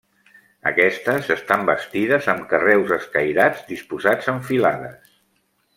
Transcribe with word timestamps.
Aquestes 0.69 1.29
estan 1.35 1.67
bastides 1.67 2.31
amb 2.35 2.49
carreus 2.55 2.95
escairats 2.99 3.61
disposats 3.75 4.33
en 4.35 4.43
filades. 4.51 5.17